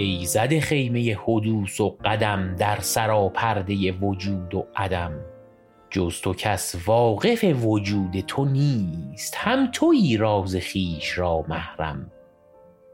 ایزد 0.00 0.58
خیمه 0.58 1.18
حدوث 1.24 1.80
و 1.80 1.96
قدم 2.04 2.56
در 2.56 2.78
سراپرده 2.80 3.92
وجود 3.92 4.54
و 4.54 4.66
عدم. 4.76 5.12
جز 5.90 6.20
تو 6.20 6.34
کس 6.34 6.74
واقف 6.86 7.44
وجود 7.62 8.20
تو 8.20 8.44
نیست 8.44 9.34
هم 9.36 9.70
تویی 9.72 10.16
راز 10.16 10.56
خویش 10.56 11.18
را 11.18 11.44
محرم. 11.48 12.10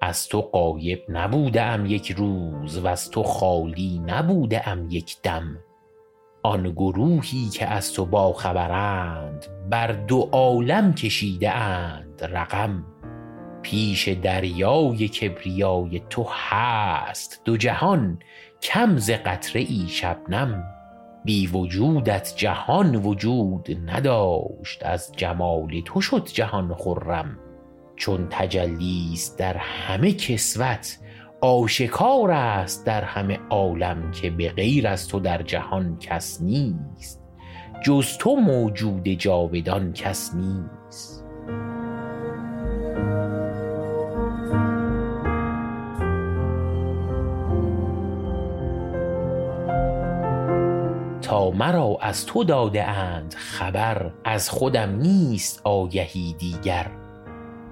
از 0.00 0.28
تو 0.28 0.40
غایب 0.40 1.02
نبوده 1.08 1.62
ام 1.62 1.86
یک 1.86 2.12
روز 2.12 2.78
وز 2.78 3.10
تو 3.10 3.22
خالی 3.22 4.02
نبوده 4.06 4.68
ام 4.68 4.90
یک 4.90 5.16
دم. 5.22 5.58
آن 6.42 6.70
گروهی 6.70 7.48
که 7.48 7.66
از 7.66 7.92
تو 7.92 8.06
باخبرند 8.06 9.46
بر 9.70 9.86
دو 9.86 10.28
عالم 10.32 10.94
کشیده 10.94 11.50
اند 11.50 12.22
رقم. 12.22 12.93
پیش 13.64 14.08
دریای 14.08 15.08
کبریای 15.08 16.02
تو 16.10 16.26
هست. 16.30 17.40
دو 17.44 17.56
جهان 17.56 18.18
کم 18.62 18.96
ز 18.96 19.10
قطره 19.10 19.60
ای 19.60 19.88
شبنم. 19.88 20.64
بی 21.24 21.46
وجودت 21.46 22.34
جهان 22.36 22.96
وجود 22.96 23.68
نداشت. 23.86 24.86
از 24.86 25.12
جمال 25.16 25.80
تو 25.84 26.00
شد 26.00 26.28
جهان 26.32 26.74
خرم. 26.74 27.38
چون 27.96 28.26
تجلی 28.30 29.10
است 29.12 29.38
در 29.38 29.56
همه 29.56 30.12
کسوت 30.12 30.98
آشکار 31.40 32.30
است 32.30 32.86
در 32.86 33.04
همه 33.04 33.38
عالم 33.50 34.10
که 34.10 34.30
به 34.30 34.48
غیر 34.48 34.88
از 34.88 35.08
تو 35.08 35.20
در 35.20 35.42
جهان 35.42 35.98
کس 35.98 36.42
نیست. 36.42 37.22
جز 37.84 38.18
تو 38.18 38.36
موجود 38.36 39.08
جاودان 39.08 39.92
کس 39.92 40.34
نیست. 40.34 41.13
تا 51.34 51.50
مرا 51.50 51.98
از 52.00 52.26
تو 52.26 52.44
داده 52.44 52.84
اند 52.84 53.34
خبر 53.38 54.10
از 54.24 54.50
خودم 54.50 54.96
نیست 54.96 55.60
آگهی 55.64 56.34
دیگر. 56.38 56.90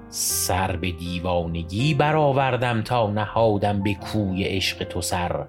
سر 0.09 0.77
به 0.77 0.91
دیوانگی 0.91 1.95
برآوردم 1.95 2.83
تا 2.83 3.11
نهادم 3.11 3.83
به 3.83 3.95
کوی 3.95 4.45
عشق 4.45 4.85
تو 4.85 5.01
سر. 5.01 5.47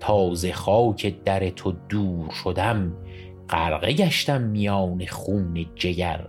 تا 0.00 0.34
ز 0.34 0.46
خاک 0.46 1.24
در 1.24 1.50
تو 1.50 1.72
دور 1.88 2.30
شدم 2.44 2.92
غرقه 3.50 3.92
گشتم 3.92 4.42
میان 4.42 5.06
خون 5.06 5.66
جگر. 5.74 6.26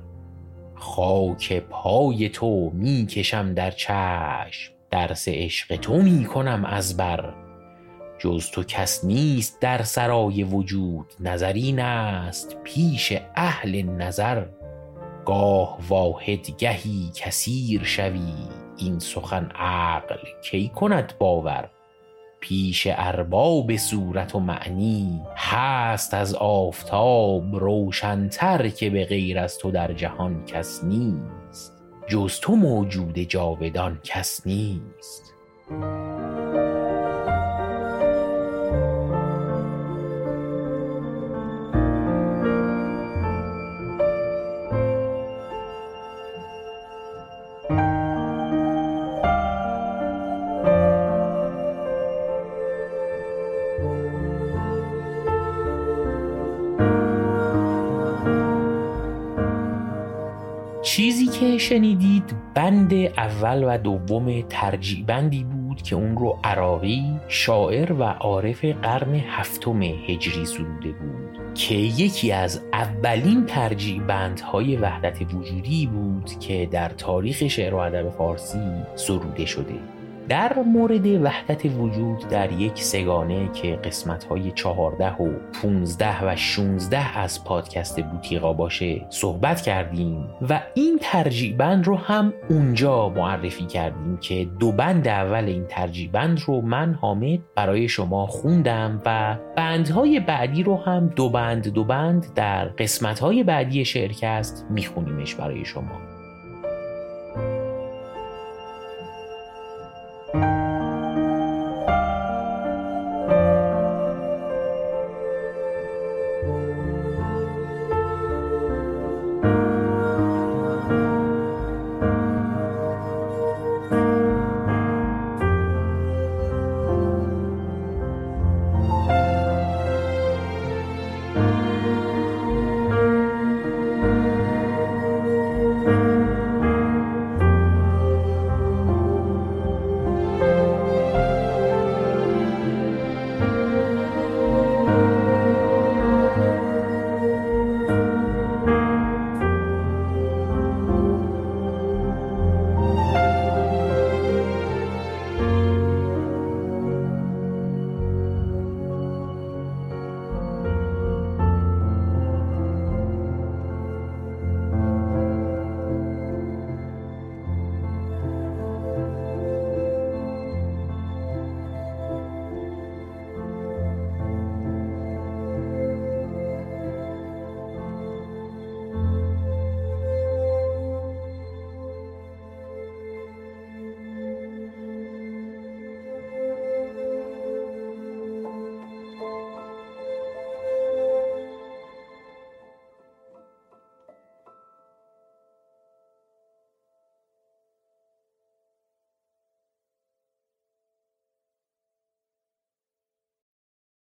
خاک 0.75 1.59
پای 1.59 2.29
تو 2.29 2.71
می 2.73 3.05
کشم 3.05 3.53
در 3.53 3.71
چشم 3.71 4.73
درس 4.91 5.27
عشق 5.27 5.75
تو 5.75 6.01
می 6.01 6.25
کنم 6.25 6.65
از 6.65 6.97
بر. 6.97 7.46
جز 8.19 8.51
تو 8.51 8.63
کس 8.63 9.05
نیست 9.05 9.61
در 9.61 9.81
سرای 9.81 10.43
وجود 10.43 11.05
نظر 11.19 11.53
این 11.53 11.79
است 11.79 12.57
پیش 12.63 13.13
اهل 13.35 13.81
نظر. 13.81 14.45
گاه 15.25 15.77
واحد 15.87 16.57
گهی 16.57 17.11
کثیر 17.15 17.83
شوی 17.83 18.33
این 18.77 18.99
سخن 18.99 19.51
عقل 19.55 20.17
کی 20.43 20.69
کند 20.75 21.13
باور؟ 21.19 21.69
پیش 22.39 22.87
ارباب 22.91 23.75
صورت 23.75 24.35
و 24.35 24.39
معنی 24.39 25.21
هست 25.35 26.13
از 26.13 26.35
آفتاب 26.35 27.55
روشنتر 27.55 28.69
که 28.69 28.89
به 28.89 29.05
غیر 29.05 29.39
از 29.39 29.57
تو 29.57 29.71
در 29.71 29.93
جهان 29.93 30.45
کس 30.45 30.83
نیست. 30.83 31.73
جز 32.07 32.39
تو 32.39 32.55
موجود 32.55 33.19
جاودان 33.19 33.99
کس 34.03 34.47
نیست. 34.47 35.33
چیزی 60.97 61.27
که 61.27 61.57
شنیدید 61.57 62.35
بند 62.53 62.93
اول 62.93 63.63
و 63.63 63.77
دوم 63.77 64.41
ترجیع 64.41 65.05
بندی 65.05 65.43
بود 65.43 65.81
که 65.81 65.95
اون 65.95 66.17
رو 66.17 66.39
عراقی 66.43 67.03
شاعر 67.27 67.93
و 67.93 68.03
عارف 68.03 68.65
قرن 68.65 69.15
هفتم 69.15 69.81
هجری 69.81 70.45
سروده 70.45 70.91
بود. 70.91 71.53
که 71.55 71.75
یکی 71.75 72.31
از 72.31 72.61
اولین 72.73 73.45
ترجیع 73.45 74.01
بندهای 74.01 74.75
وحدت 74.75 75.33
وجودی 75.33 75.87
بود 75.87 76.39
که 76.39 76.67
در 76.71 76.89
تاریخ 76.89 77.47
شعر 77.47 77.73
و 77.73 77.77
ادب 77.77 78.09
فارسی 78.09 78.71
سروده 78.95 79.45
شده. 79.45 79.96
در 80.29 80.59
مورد 80.59 81.05
وحدت 81.05 81.65
وجود 81.65 82.27
در 82.29 82.51
یک 82.51 82.83
سگانه 82.83 83.49
که 83.53 83.75
قسمت 83.75 84.23
های 84.23 84.51
چهارده 84.51 85.11
و 85.11 85.29
پونزده 85.53 86.25
و 86.25 86.35
شونزده 86.35 87.17
از 87.19 87.43
پادکست 87.43 88.01
بوتیقا 88.01 88.53
باشه 88.53 89.05
صحبت 89.09 89.61
کردیم 89.61 90.29
و 90.49 90.61
این 90.73 90.99
ترجیع 91.01 91.55
بند 91.55 91.87
رو 91.87 91.95
هم 91.95 92.33
اونجا 92.49 93.09
معرفی 93.09 93.65
کردیم 93.65 94.17
که 94.17 94.47
دو 94.59 94.71
بند 94.71 95.07
اول 95.07 95.45
این 95.45 95.65
ترجیع 95.65 96.11
بند 96.11 96.41
رو 96.45 96.61
من 96.61 96.93
حامد 96.93 97.39
برای 97.55 97.87
شما 97.87 98.27
خوندم 98.27 99.01
و 99.05 99.37
بندهای 99.55 100.19
بعدی 100.19 100.63
رو 100.63 100.77
هم 100.77 101.07
دو 101.07 101.29
بند 101.29 101.67
دو 101.67 101.83
بند 101.83 102.33
در 102.35 102.65
قسمت 102.65 103.19
های 103.19 103.43
بعدی 103.43 103.85
شعرکست 103.85 104.65
میخونیمش 104.69 105.35
برای 105.35 105.65
شما. 105.65 106.16